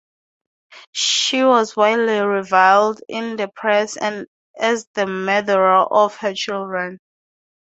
[0.93, 3.97] She was widely reviled in the press
[4.57, 6.97] as the murderer of her children.